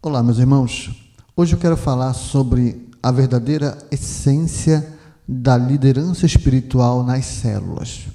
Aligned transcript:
Olá, 0.00 0.22
meus 0.22 0.38
irmãos. 0.38 0.92
Hoje 1.36 1.54
eu 1.54 1.58
quero 1.58 1.76
falar 1.76 2.14
sobre 2.14 2.88
a 3.02 3.10
verdadeira 3.10 3.76
essência 3.90 4.96
da 5.26 5.58
liderança 5.58 6.24
espiritual 6.24 7.02
nas 7.02 7.24
células. 7.24 8.06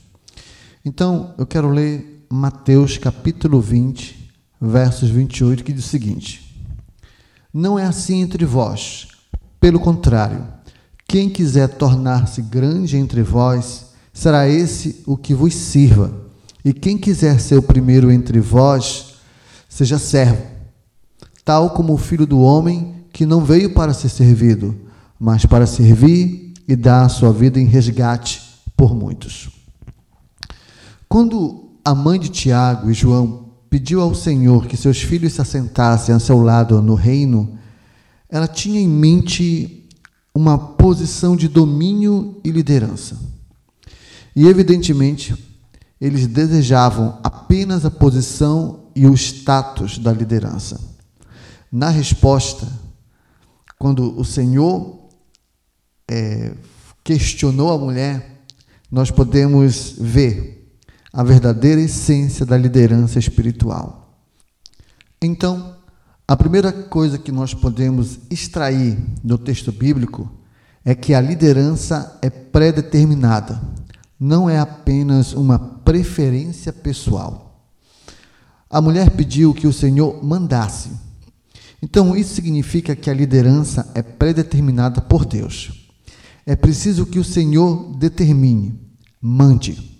Então, 0.85 1.35
eu 1.37 1.45
quero 1.45 1.69
ler 1.69 2.25
Mateus 2.31 2.97
capítulo 2.97 3.59
20, 3.59 4.33
versos 4.61 5.09
28, 5.09 5.61
que 5.61 5.73
diz 5.73 5.85
o 5.85 5.89
seguinte: 5.89 6.55
Não 7.53 7.77
é 7.77 7.83
assim 7.83 8.21
entre 8.21 8.45
vós, 8.45 9.09
pelo 9.59 9.77
contrário, 9.77 10.47
quem 11.05 11.29
quiser 11.29 11.67
tornar-se 11.67 12.41
grande 12.41 12.95
entre 12.95 13.21
vós, 13.21 13.87
será 14.13 14.47
esse 14.47 15.03
o 15.05 15.17
que 15.17 15.33
vos 15.33 15.53
sirva. 15.53 16.13
E 16.63 16.71
quem 16.71 16.97
quiser 16.97 17.41
ser 17.41 17.57
o 17.57 17.61
primeiro 17.61 18.09
entre 18.09 18.39
vós, 18.39 19.15
seja 19.67 19.99
servo 19.99 20.52
tal 21.43 21.71
como 21.71 21.93
o 21.93 21.97
filho 21.97 22.25
do 22.25 22.39
homem 22.39 22.93
que 23.11 23.25
não 23.25 23.43
veio 23.43 23.73
para 23.73 23.93
ser 23.93 24.09
servido, 24.09 24.75
mas 25.19 25.45
para 25.45 25.65
servir 25.65 26.53
e 26.67 26.75
dar 26.75 27.05
a 27.05 27.09
sua 27.09 27.31
vida 27.31 27.59
em 27.59 27.65
resgate 27.65 28.41
por 28.75 28.95
muitos. 28.95 29.49
Quando 31.07 31.71
a 31.85 31.93
mãe 31.93 32.19
de 32.19 32.29
Tiago 32.29 32.89
e 32.89 32.93
João 32.93 33.49
pediu 33.69 34.01
ao 34.01 34.15
Senhor 34.15 34.65
que 34.67 34.77
seus 34.77 35.01
filhos 35.01 35.33
se 35.33 35.41
assentassem 35.41 36.13
a 36.13 36.19
seu 36.19 36.39
lado 36.39 36.81
no 36.81 36.95
reino, 36.95 37.57
ela 38.29 38.47
tinha 38.47 38.79
em 38.79 38.87
mente 38.87 39.87
uma 40.33 40.57
posição 40.57 41.35
de 41.35 41.47
domínio 41.47 42.39
e 42.43 42.49
liderança. 42.49 43.17
E, 44.35 44.47
evidentemente, 44.47 45.35
eles 46.01 46.25
desejavam 46.25 47.19
apenas 47.23 47.85
a 47.85 47.91
posição 47.91 48.87
e 48.95 49.05
o 49.05 49.13
status 49.13 49.99
da 49.99 50.11
liderança. 50.11 50.92
Na 51.75 51.89
resposta, 51.89 52.67
quando 53.79 54.15
o 54.19 54.23
Senhor 54.23 55.09
é, 56.07 56.53
questionou 57.03 57.73
a 57.73 57.79
mulher, 57.79 58.45
nós 58.91 59.09
podemos 59.09 59.95
ver 59.97 60.77
a 61.11 61.23
verdadeira 61.23 61.81
essência 61.81 62.45
da 62.45 62.55
liderança 62.55 63.17
espiritual. 63.17 64.19
Então, 65.19 65.75
a 66.27 66.37
primeira 66.37 66.71
coisa 66.71 67.17
que 67.17 67.31
nós 67.31 67.55
podemos 67.55 68.19
extrair 68.29 68.95
do 69.23 69.35
texto 69.35 69.71
bíblico 69.71 70.31
é 70.85 70.93
que 70.93 71.11
a 71.15 71.19
liderança 71.19 72.19
é 72.21 72.29
pré-determinada, 72.29 73.59
não 74.19 74.47
é 74.47 74.59
apenas 74.59 75.33
uma 75.33 75.57
preferência 75.57 76.71
pessoal. 76.71 77.67
A 78.69 78.79
mulher 78.79 79.09
pediu 79.09 79.55
que 79.55 79.65
o 79.65 79.73
Senhor 79.73 80.23
mandasse, 80.23 80.91
então, 81.83 82.15
isso 82.15 82.33
significa 82.33 82.95
que 82.95 83.09
a 83.09 83.13
liderança 83.13 83.91
é 83.93 84.01
predeterminada 84.01 85.01
por 85.01 85.25
Deus. 85.25 85.89
É 86.45 86.55
preciso 86.55 87.05
que 87.05 87.19
o 87.19 87.25
Senhor 87.25 87.97
determine, 87.97 88.79
mande. 89.21 89.99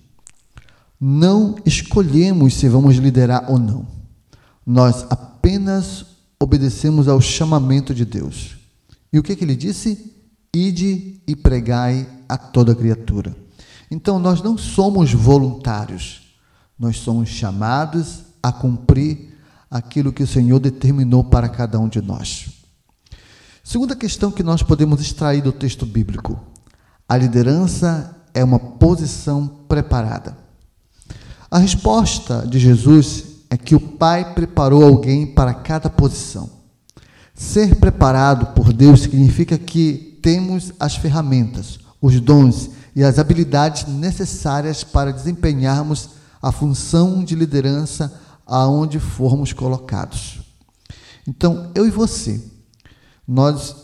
Não 0.98 1.58
escolhemos 1.66 2.54
se 2.54 2.70
vamos 2.70 2.96
liderar 2.96 3.52
ou 3.52 3.60
não. 3.60 3.86
Nós 4.66 5.06
apenas 5.10 6.06
obedecemos 6.40 7.10
ao 7.10 7.20
chamamento 7.20 7.94
de 7.94 8.06
Deus. 8.06 8.56
E 9.12 9.20
o 9.20 9.24
que, 9.24 9.36
que 9.36 9.44
ele 9.44 9.54
disse? 9.54 10.16
Ide 10.56 11.20
e 11.28 11.36
pregai 11.36 12.08
a 12.30 12.38
toda 12.38 12.74
criatura. 12.74 13.36
Então, 13.92 14.20
nós 14.20 14.42
não 14.42 14.58
somos 14.58 15.12
voluntários, 15.12 16.34
nós 16.80 16.96
somos 16.96 17.28
chamados 17.28 18.22
a 18.42 18.54
cumprir 18.54 19.33
aquilo 19.74 20.14
que 20.14 20.22
o 20.22 20.28
Senhor 20.28 20.60
determinou 20.60 21.24
para 21.24 21.50
cada 21.50 21.80
um 21.80 21.90
de 21.90 22.00
nós. 22.00 22.48
Segunda 23.64 23.96
questão 23.96 24.30
que 24.30 24.44
nós 24.44 24.62
podemos 24.62 25.02
extrair 25.02 25.42
do 25.42 25.52
texto 25.52 25.84
bíblico: 25.84 26.40
a 27.10 27.18
liderança 27.18 28.16
é 28.36 28.44
uma 28.44 28.60
posição 28.60 29.48
preparada. 29.68 30.38
A 31.50 31.58
resposta 31.58 32.46
de 32.48 32.60
Jesus 32.60 33.24
é 33.50 33.58
que 33.58 33.74
o 33.74 33.80
Pai 33.80 34.36
preparou 34.36 34.84
alguém 34.84 35.26
para 35.26 35.56
cada 35.56 35.90
posição. 35.90 36.50
Ser 37.34 37.76
preparado 37.78 38.54
por 38.54 38.72
Deus 38.72 39.02
significa 39.02 39.58
que 39.58 40.20
temos 40.22 40.72
as 40.80 40.96
ferramentas, 40.96 41.80
os 42.00 42.20
dons 42.20 42.70
e 42.96 43.04
as 43.04 43.18
habilidades 43.18 43.88
necessárias 43.88 44.84
para 44.84 45.12
desempenharmos 45.12 46.12
a 46.40 46.52
função 46.52 47.24
de 47.24 47.34
liderança 47.36 48.14
aonde 48.46 49.00
formos 49.00 49.54
colocados. 49.54 50.40
Então, 51.28 51.72
eu 51.74 51.88
e 51.88 51.92
você, 51.92 52.44
nós 53.28 53.76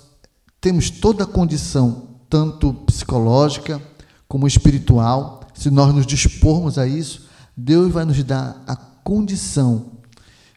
temos 0.60 0.90
toda 0.90 1.24
a 1.24 1.28
condição, 1.28 2.10
tanto 2.30 2.74
psicológica 2.86 3.82
como 4.28 4.48
espiritual, 4.48 5.42
se 5.54 5.70
nós 5.70 5.94
nos 5.94 6.06
dispormos 6.06 6.78
a 6.78 6.86
isso, 6.86 7.28
Deus 7.56 7.92
vai 7.92 8.06
nos 8.06 8.22
dar 8.24 8.62
a 8.68 8.76
condição, 8.76 9.92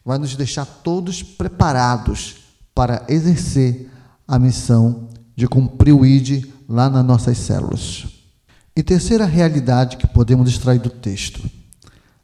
vai 0.05 0.19
nos 0.19 0.37
deixar 0.37 0.65
todos 0.65 1.23
preparados 1.23 2.37
para 2.75 3.05
exercer 3.09 3.91
a 4.27 4.39
missão 4.39 5.09
de 5.35 5.49
cumprir 5.49 5.93
o 5.93 6.05
ID 6.05 6.47
lá 6.69 6.89
nas 6.89 7.05
nossas 7.05 7.39
células. 7.39 8.07
E 8.75 8.83
terceira 8.83 9.27
realidade 9.27 9.97
que 9.97 10.07
podemos 10.07 10.49
extrair 10.49 10.81
do 10.81 10.89
texto: 10.91 11.43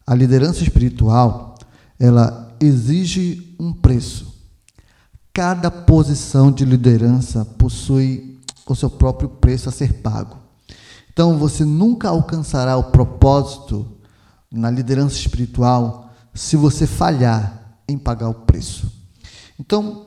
a 0.06 0.14
liderança 0.14 0.62
espiritual 0.62 1.57
ela 1.98 2.56
exige 2.60 3.54
um 3.58 3.72
preço. 3.72 4.34
Cada 5.32 5.70
posição 5.70 6.50
de 6.50 6.64
liderança 6.64 7.44
possui 7.44 8.38
o 8.66 8.74
seu 8.74 8.90
próprio 8.90 9.28
preço 9.28 9.68
a 9.68 9.72
ser 9.72 9.94
pago. 9.94 10.36
Então 11.10 11.38
você 11.38 11.64
nunca 11.64 12.10
alcançará 12.10 12.76
o 12.76 12.84
propósito 12.84 13.86
na 14.50 14.70
liderança 14.70 15.16
espiritual 15.16 16.10
se 16.34 16.56
você 16.56 16.86
falhar 16.86 17.80
em 17.88 17.98
pagar 17.98 18.28
o 18.28 18.34
preço. 18.34 18.92
Então, 19.58 20.06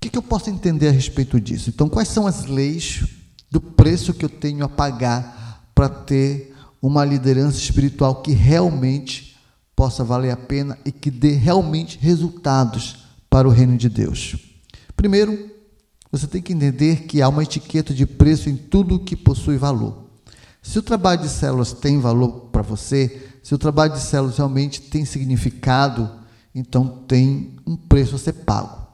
que, 0.00 0.16
eu 0.16 0.22
posso 0.22 0.50
entender 0.50 0.88
a 0.88 0.92
respeito 0.92 1.40
disso? 1.40 1.70
Então, 1.70 1.88
quais 1.88 2.08
são 2.08 2.26
as 2.26 2.44
leis 2.44 3.04
do 3.50 3.60
preço 3.60 4.14
que 4.14 4.24
eu 4.24 4.28
tenho 4.28 4.64
a 4.64 4.68
pagar 4.68 5.64
para 5.74 5.88
ter 5.88 6.54
uma 6.80 7.04
liderança 7.04 7.58
espiritual 7.58 8.16
que 8.16 8.32
realmente 8.32 9.33
possa 9.84 10.02
valer 10.02 10.30
a 10.30 10.36
pena 10.36 10.78
e 10.82 10.90
que 10.90 11.10
dê 11.10 11.32
realmente 11.32 11.98
resultados 11.98 13.04
para 13.28 13.46
o 13.46 13.50
reino 13.50 13.76
de 13.76 13.90
Deus. 13.90 14.34
Primeiro, 14.96 15.50
você 16.10 16.26
tem 16.26 16.40
que 16.40 16.54
entender 16.54 17.02
que 17.02 17.20
há 17.20 17.28
uma 17.28 17.42
etiqueta 17.42 17.92
de 17.92 18.06
preço 18.06 18.48
em 18.48 18.56
tudo 18.56 18.98
que 18.98 19.14
possui 19.14 19.58
valor. 19.58 20.06
Se 20.62 20.78
o 20.78 20.82
trabalho 20.82 21.20
de 21.20 21.28
células 21.28 21.74
tem 21.74 22.00
valor 22.00 22.48
para 22.50 22.62
você, 22.62 23.28
se 23.42 23.54
o 23.54 23.58
trabalho 23.58 23.92
de 23.92 24.00
células 24.00 24.38
realmente 24.38 24.80
tem 24.80 25.04
significado, 25.04 26.10
então 26.54 26.88
tem 27.06 27.54
um 27.66 27.76
preço 27.76 28.14
a 28.14 28.18
ser 28.18 28.32
pago. 28.32 28.86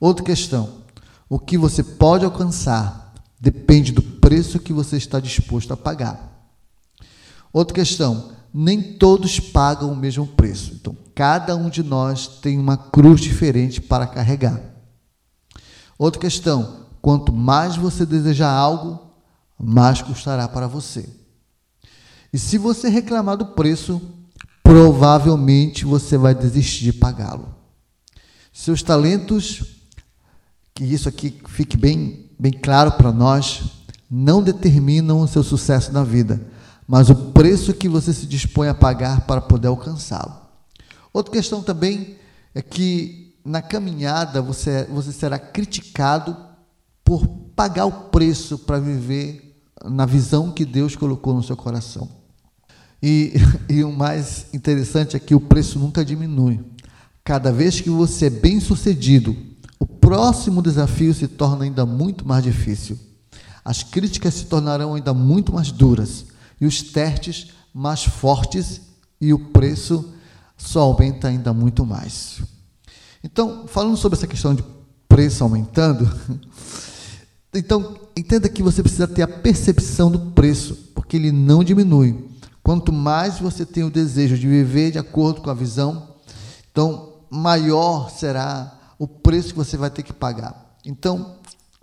Outra 0.00 0.24
questão: 0.24 0.84
o 1.28 1.38
que 1.38 1.58
você 1.58 1.82
pode 1.82 2.24
alcançar 2.24 3.12
depende 3.38 3.92
do 3.92 4.00
preço 4.00 4.58
que 4.58 4.72
você 4.72 4.96
está 4.96 5.20
disposto 5.20 5.74
a 5.74 5.76
pagar. 5.76 6.48
Outra 7.52 7.74
questão: 7.74 8.32
nem 8.56 8.80
todos 8.80 9.40
pagam 9.40 9.90
o 9.92 9.96
mesmo 9.96 10.28
preço. 10.28 10.74
Então, 10.74 10.96
cada 11.12 11.56
um 11.56 11.68
de 11.68 11.82
nós 11.82 12.28
tem 12.28 12.56
uma 12.56 12.76
cruz 12.76 13.20
diferente 13.20 13.80
para 13.80 14.06
carregar. 14.06 14.60
Outra 15.98 16.20
questão: 16.20 16.86
quanto 17.02 17.32
mais 17.32 17.74
você 17.74 18.06
desejar 18.06 18.52
algo, 18.52 19.10
mais 19.58 20.00
custará 20.00 20.46
para 20.46 20.68
você. 20.68 21.08
E 22.32 22.38
se 22.38 22.56
você 22.56 22.88
reclamar 22.88 23.36
do 23.36 23.46
preço, 23.46 24.00
provavelmente 24.62 25.84
você 25.84 26.16
vai 26.16 26.34
desistir 26.34 26.84
de 26.84 26.92
pagá-lo. 26.92 27.52
Seus 28.52 28.84
talentos, 28.84 29.64
que 30.72 30.84
isso 30.84 31.08
aqui 31.08 31.40
fique 31.48 31.76
bem, 31.76 32.30
bem 32.38 32.52
claro 32.52 32.92
para 32.92 33.12
nós, 33.12 33.64
não 34.08 34.40
determinam 34.40 35.20
o 35.20 35.26
seu 35.26 35.42
sucesso 35.42 35.92
na 35.92 36.04
vida 36.04 36.53
mas 36.86 37.08
o 37.08 37.14
preço 37.14 37.72
que 37.72 37.88
você 37.88 38.12
se 38.12 38.26
dispõe 38.26 38.68
a 38.68 38.74
pagar 38.74 39.22
para 39.22 39.40
poder 39.40 39.68
alcançá-lo. 39.68 40.34
Outra 41.12 41.32
questão 41.32 41.62
também 41.62 42.16
é 42.54 42.60
que 42.60 43.36
na 43.44 43.62
caminhada 43.62 44.42
você, 44.42 44.84
você 44.84 45.12
será 45.12 45.38
criticado 45.38 46.36
por 47.04 47.26
pagar 47.54 47.86
o 47.86 47.92
preço 48.10 48.58
para 48.58 48.78
viver 48.78 49.60
na 49.84 50.06
visão 50.06 50.50
que 50.50 50.64
Deus 50.64 50.96
colocou 50.96 51.34
no 51.34 51.42
seu 51.42 51.56
coração. 51.56 52.08
E, 53.02 53.34
e 53.68 53.84
o 53.84 53.92
mais 53.92 54.46
interessante 54.52 55.16
é 55.16 55.20
que 55.20 55.34
o 55.34 55.40
preço 55.40 55.78
nunca 55.78 56.04
diminui. 56.04 56.60
Cada 57.22 57.52
vez 57.52 57.80
que 57.80 57.90
você 57.90 58.26
é 58.26 58.30
bem 58.30 58.60
sucedido, 58.60 59.36
o 59.78 59.86
próximo 59.86 60.62
desafio 60.62 61.14
se 61.14 61.28
torna 61.28 61.64
ainda 61.64 61.86
muito 61.86 62.26
mais 62.26 62.42
difícil. 62.42 62.98
As 63.64 63.82
críticas 63.82 64.34
se 64.34 64.44
tornarão 64.46 64.94
ainda 64.94 65.14
muito 65.14 65.52
mais 65.52 65.70
duras 65.70 66.26
e 66.60 66.66
os 66.66 66.82
testes 66.82 67.48
mais 67.72 68.04
fortes 68.04 68.80
e 69.20 69.32
o 69.32 69.38
preço 69.38 70.12
só 70.56 70.80
aumenta 70.80 71.28
ainda 71.28 71.52
muito 71.52 71.84
mais. 71.84 72.40
Então, 73.22 73.66
falando 73.66 73.96
sobre 73.96 74.16
essa 74.16 74.26
questão 74.26 74.54
de 74.54 74.64
preço 75.08 75.42
aumentando. 75.44 76.08
Então, 77.56 77.96
entenda 78.16 78.48
que 78.48 78.64
você 78.64 78.82
precisa 78.82 79.06
ter 79.06 79.22
a 79.22 79.28
percepção 79.28 80.10
do 80.10 80.32
preço, 80.32 80.74
porque 80.92 81.16
ele 81.16 81.30
não 81.30 81.62
diminui. 81.62 82.28
Quanto 82.64 82.92
mais 82.92 83.38
você 83.38 83.64
tem 83.64 83.84
o 83.84 83.90
desejo 83.90 84.36
de 84.36 84.48
viver 84.48 84.90
de 84.90 84.98
acordo 84.98 85.40
com 85.40 85.50
a 85.50 85.54
visão, 85.54 86.16
então 86.68 87.12
maior 87.30 88.10
será 88.10 88.76
o 88.98 89.06
preço 89.06 89.50
que 89.50 89.56
você 89.56 89.76
vai 89.76 89.88
ter 89.88 90.02
que 90.02 90.12
pagar. 90.12 90.76
Então, 90.84 91.36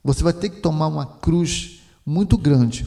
você 0.04 0.22
vai 0.22 0.34
ter 0.34 0.50
que 0.50 0.60
tomar 0.60 0.88
uma 0.88 1.06
cruz 1.06 1.82
muito 2.06 2.38
grande, 2.38 2.84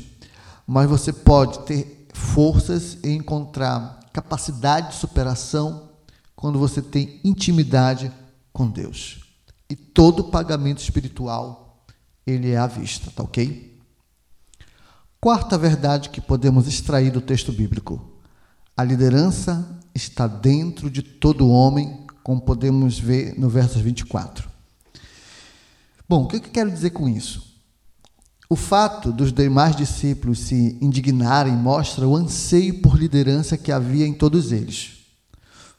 mas 0.66 0.88
você 0.88 1.12
pode 1.12 1.60
ter 1.60 2.08
forças 2.12 2.98
e 3.02 3.10
encontrar 3.10 4.00
capacidade 4.12 4.90
de 4.90 4.94
superação 4.94 5.90
quando 6.34 6.58
você 6.58 6.80
tem 6.80 7.20
intimidade 7.24 8.10
com 8.52 8.68
Deus. 8.68 9.24
E 9.68 9.74
todo 9.74 10.24
pagamento 10.24 10.80
espiritual, 10.80 11.84
ele 12.26 12.52
é 12.52 12.56
à 12.56 12.66
vista, 12.66 13.10
tá 13.10 13.22
ok? 13.22 13.80
Quarta 15.20 15.56
verdade 15.56 16.10
que 16.10 16.20
podemos 16.20 16.66
extrair 16.66 17.10
do 17.10 17.20
texto 17.20 17.50
bíblico. 17.50 18.12
A 18.76 18.84
liderança 18.84 19.80
está 19.94 20.26
dentro 20.26 20.90
de 20.90 21.02
todo 21.02 21.48
homem, 21.48 22.06
como 22.22 22.40
podemos 22.40 22.98
ver 22.98 23.38
no 23.38 23.48
verso 23.48 23.78
24. 23.78 24.48
Bom, 26.08 26.24
o 26.24 26.28
que 26.28 26.36
eu 26.36 26.40
quero 26.40 26.70
dizer 26.70 26.90
com 26.90 27.08
isso? 27.08 27.53
O 28.54 28.56
fato 28.56 29.10
dos 29.10 29.32
demais 29.32 29.74
discípulos 29.74 30.38
se 30.38 30.78
indignarem 30.80 31.56
mostra 31.56 32.06
o 32.06 32.14
anseio 32.14 32.80
por 32.80 32.96
liderança 32.96 33.58
que 33.58 33.72
havia 33.72 34.06
em 34.06 34.14
todos 34.14 34.52
eles. 34.52 34.92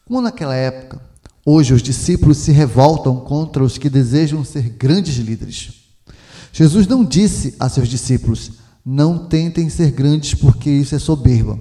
Como 0.04 0.20
naquela 0.20 0.54
época, 0.54 1.02
hoje 1.46 1.74
os 1.74 1.82
discípulos 1.82 2.36
se 2.40 2.52
revoltam 2.52 3.16
contra 3.22 3.64
os 3.64 3.78
que 3.78 3.90
desejam 3.90 4.44
ser 4.44 4.72
grandes 4.72 5.16
líderes. 5.16 5.86
Jesus 6.52 6.86
não 6.86 7.06
disse 7.06 7.56
a 7.62 7.70
seus 7.70 7.88
discípulos: 7.88 8.52
não 8.86 9.20
tentem 9.20 9.70
ser 9.70 9.92
grandes 9.92 10.34
porque 10.34 10.70
isso 10.70 10.96
é 10.96 11.00
soberba. 11.00 11.58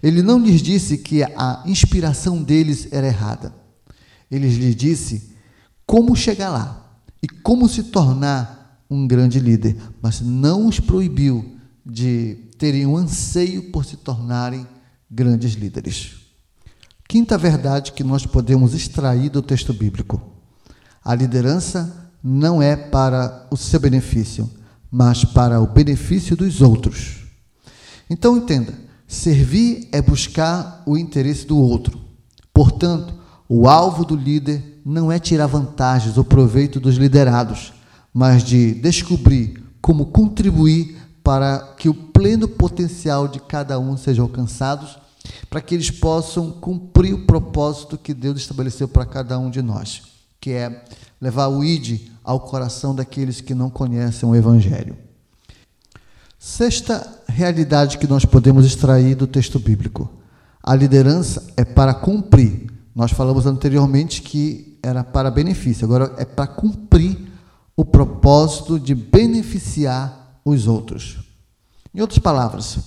Ele 0.00 0.22
não 0.22 0.38
lhes 0.38 0.62
disse 0.62 0.98
que 0.98 1.24
a 1.24 1.64
inspiração 1.66 2.40
deles 2.40 2.86
era 2.92 3.08
errada. 3.08 3.52
Ele 4.30 4.48
lhes 4.48 4.76
disse 4.76 5.28
como 5.84 6.14
chegar 6.14 6.50
lá 6.50 7.00
e 7.20 7.26
como 7.26 7.68
se 7.68 7.82
tornar 7.82 8.55
um 8.88 9.06
grande 9.06 9.40
líder, 9.40 9.76
mas 10.00 10.20
não 10.20 10.66
os 10.66 10.80
proibiu 10.80 11.56
de 11.84 12.36
terem 12.58 12.86
um 12.86 12.96
anseio 12.96 13.70
por 13.70 13.84
se 13.84 13.96
tornarem 13.96 14.66
grandes 15.10 15.54
líderes. 15.54 16.14
Quinta 17.08 17.38
verdade 17.38 17.92
que 17.92 18.02
nós 18.02 18.26
podemos 18.26 18.74
extrair 18.74 19.30
do 19.30 19.42
texto 19.42 19.72
bíblico: 19.72 20.20
a 21.04 21.14
liderança 21.14 22.10
não 22.22 22.60
é 22.60 22.74
para 22.74 23.46
o 23.50 23.56
seu 23.56 23.78
benefício, 23.78 24.50
mas 24.90 25.24
para 25.24 25.60
o 25.60 25.66
benefício 25.66 26.36
dos 26.36 26.60
outros. 26.60 27.24
Então 28.10 28.36
entenda: 28.36 28.74
servir 29.06 29.88
é 29.92 30.02
buscar 30.02 30.82
o 30.84 30.96
interesse 30.96 31.46
do 31.46 31.56
outro. 31.56 32.00
Portanto, 32.52 33.14
o 33.48 33.68
alvo 33.68 34.04
do 34.04 34.16
líder 34.16 34.80
não 34.84 35.10
é 35.12 35.18
tirar 35.18 35.46
vantagens 35.46 36.18
ou 36.18 36.24
proveito 36.24 36.80
dos 36.80 36.96
liderados, 36.96 37.72
mas 38.16 38.42
de 38.42 38.72
descobrir 38.72 39.62
como 39.78 40.06
contribuir 40.06 40.96
para 41.22 41.74
que 41.76 41.86
o 41.86 41.92
pleno 41.92 42.48
potencial 42.48 43.28
de 43.28 43.38
cada 43.38 43.78
um 43.78 43.94
seja 43.94 44.22
alcançado, 44.22 44.88
para 45.50 45.60
que 45.60 45.74
eles 45.74 45.90
possam 45.90 46.50
cumprir 46.50 47.12
o 47.12 47.26
propósito 47.26 47.98
que 47.98 48.14
Deus 48.14 48.38
estabeleceu 48.38 48.88
para 48.88 49.04
cada 49.04 49.38
um 49.38 49.50
de 49.50 49.60
nós, 49.60 50.00
que 50.40 50.52
é 50.52 50.82
levar 51.20 51.48
o 51.48 51.62
ID 51.62 52.08
ao 52.24 52.40
coração 52.40 52.94
daqueles 52.94 53.42
que 53.42 53.54
não 53.54 53.68
conhecem 53.68 54.26
o 54.26 54.34
Evangelho. 54.34 54.96
Sexta 56.38 57.22
realidade 57.28 57.98
que 57.98 58.06
nós 58.06 58.24
podemos 58.24 58.64
extrair 58.64 59.14
do 59.14 59.26
texto 59.26 59.58
bíblico: 59.58 60.10
a 60.62 60.74
liderança 60.74 61.52
é 61.54 61.66
para 61.66 61.92
cumprir. 61.92 62.72
Nós 62.94 63.12
falamos 63.12 63.44
anteriormente 63.44 64.22
que 64.22 64.78
era 64.82 65.04
para 65.04 65.30
benefício, 65.30 65.84
agora 65.84 66.14
é 66.16 66.24
para 66.24 66.46
cumprir 66.46 67.25
o 67.76 67.84
propósito 67.84 68.80
de 68.80 68.94
beneficiar 68.94 70.40
os 70.44 70.66
outros. 70.66 71.18
Em 71.94 72.00
outras 72.00 72.18
palavras, 72.18 72.78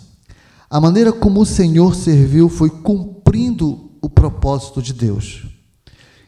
a 0.69 0.81
maneira 0.81 1.13
como 1.13 1.41
o 1.41 1.45
Senhor 1.45 1.95
serviu 1.95 2.49
foi 2.49 2.69
cumprindo 2.69 3.91
o 4.01 4.09
propósito 4.09 4.81
de 4.81 4.93
Deus. 4.93 5.45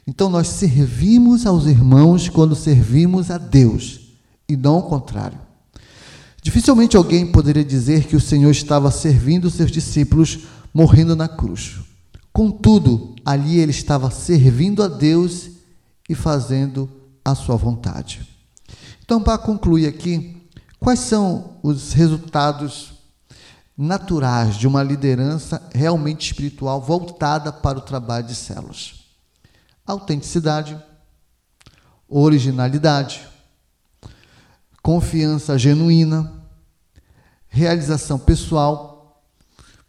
Então 0.06 0.28
nós 0.28 0.48
servimos 0.48 1.46
aos 1.46 1.66
irmãos 1.66 2.28
quando 2.28 2.54
servimos 2.54 3.30
a 3.30 3.38
Deus 3.38 4.00
e 4.48 4.56
não 4.56 4.78
o 4.78 4.82
contrário. 4.82 5.38
Dificilmente 6.42 6.96
alguém 6.96 7.30
poderia 7.30 7.64
dizer 7.64 8.04
que 8.06 8.16
o 8.16 8.20
Senhor 8.20 8.50
estava 8.50 8.90
servindo 8.90 9.48
seus 9.50 9.70
discípulos 9.70 10.40
morrendo 10.74 11.14
na 11.14 11.28
cruz. 11.28 11.78
Contudo, 12.32 13.14
ali 13.24 13.58
ele 13.58 13.70
estava 13.70 14.10
servindo 14.10 14.82
a 14.82 14.88
Deus 14.88 15.50
e 16.08 16.14
fazendo 16.14 16.90
a 17.24 17.34
sua 17.34 17.56
vontade. 17.56 18.31
Então, 19.12 19.22
para 19.22 19.36
concluir 19.36 19.86
aqui, 19.86 20.42
quais 20.80 21.00
são 21.00 21.58
os 21.62 21.92
resultados 21.92 22.94
naturais 23.76 24.56
de 24.56 24.66
uma 24.66 24.82
liderança 24.82 25.62
realmente 25.74 26.32
espiritual 26.32 26.80
voltada 26.80 27.52
para 27.52 27.76
o 27.76 27.82
trabalho 27.82 28.26
de 28.26 28.34
células? 28.34 29.04
Autenticidade, 29.86 30.82
originalidade, 32.08 33.28
confiança 34.82 35.58
genuína, 35.58 36.32
realização 37.48 38.18
pessoal, 38.18 39.22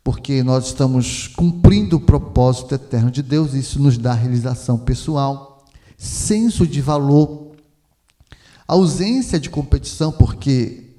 porque 0.04 0.44
nós 0.44 0.66
estamos 0.66 1.30
cumprindo 1.30 1.96
o 1.96 2.02
propósito 2.02 2.76
eterno 2.76 3.10
de 3.10 3.24
Deus, 3.24 3.54
isso 3.54 3.82
nos 3.82 3.98
dá 3.98 4.12
realização 4.12 4.78
pessoal 4.78 5.54
senso 6.04 6.68
de 6.68 6.82
valor, 6.82 7.43
ausência 8.74 9.40
de 9.40 9.50
competição, 9.50 10.12
porque 10.12 10.96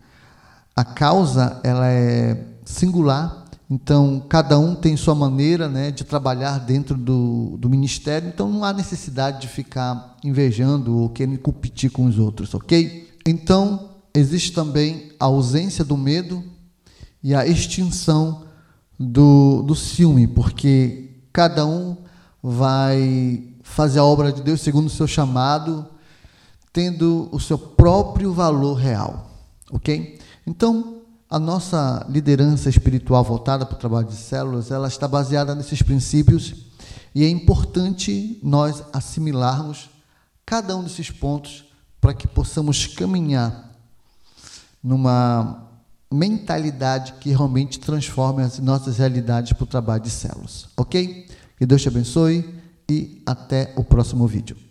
a 0.75 0.85
causa 0.85 1.61
ela 1.63 1.89
é 1.89 2.45
singular, 2.65 3.45
então 3.71 4.25
cada 4.29 4.59
um 4.59 4.75
tem 4.75 4.97
sua 4.97 5.15
maneira 5.15 5.69
né, 5.69 5.91
de 5.91 6.05
trabalhar 6.05 6.59
dentro 6.59 6.97
do, 6.97 7.57
do 7.59 7.69
ministério, 7.69 8.29
então 8.29 8.49
não 8.49 8.65
há 8.65 8.73
necessidade 8.73 9.41
de 9.41 9.49
ficar 9.49 10.17
invejando 10.23 10.97
ou 10.97 11.09
querendo 11.09 11.39
competir 11.39 11.91
com 11.91 12.07
os 12.07 12.19
outros, 12.19 12.55
ok? 12.55 13.09
Então 13.27 13.91
existe 14.15 14.53
também 14.53 15.13
a 15.19 15.27
ausência 15.27 15.85
do 15.85 15.97
medo 15.97 16.43
e 17.23 17.35
a 17.35 17.47
extinção 17.47 18.45
do, 18.99 19.63
do 19.63 19.75
ciúme, 19.75 20.27
porque 20.27 21.11
cada 21.33 21.67
um 21.67 21.97
vai 22.43 23.45
fazer 23.63 23.99
a 23.99 24.05
obra 24.05 24.31
de 24.31 24.43
Deus 24.43 24.61
segundo 24.61 24.87
o 24.87 24.91
seu 24.91 25.07
chamado, 25.07 25.87
tendo 26.75 27.29
o 27.31 27.39
seu 27.39 27.57
próprio 27.57 28.33
valor 28.33 28.75
real. 28.75 29.31
Ok? 29.71 30.19
Então, 30.45 31.03
a 31.31 31.39
nossa 31.39 32.05
liderança 32.11 32.69
espiritual 32.69 33.23
voltada 33.23 33.65
para 33.65 33.77
o 33.77 33.79
trabalho 33.79 34.09
de 34.09 34.17
células, 34.17 34.73
ela 34.73 34.89
está 34.89 35.07
baseada 35.07 35.55
nesses 35.55 35.81
princípios 35.81 36.53
e 37.15 37.23
é 37.23 37.29
importante 37.29 38.41
nós 38.43 38.83
assimilarmos 38.93 39.89
cada 40.45 40.77
um 40.77 40.83
desses 40.83 41.13
pontos 41.13 41.65
para 42.01 42.13
que 42.13 42.27
possamos 42.27 42.89
caminhar 42.89 43.73
numa 44.83 45.71
mentalidade 46.13 47.15
que 47.21 47.31
realmente 47.31 47.79
transforme 47.79 48.43
as 48.43 48.59
nossas 48.59 48.99
realidades 48.99 49.53
para 49.53 49.65
o 49.65 49.67
trabalho 49.67 50.03
de 50.03 50.11
células. 50.11 50.67
Ok? 50.77 51.29
Que 51.57 51.65
Deus 51.65 51.83
te 51.83 51.89
abençoe 51.89 52.61
e 52.91 53.23
até 53.25 53.73
o 53.77 53.85
próximo 53.85 54.27
vídeo. 54.27 54.64